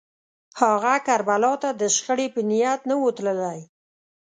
هغه 0.61 0.93
کربلا 1.07 1.53
ته 1.63 1.69
د 1.81 1.81
شخړې 1.95 2.27
په 2.35 2.41
نیت 2.49 2.81
نه 2.89 2.95
و 2.97 3.03
تللی 3.17 3.59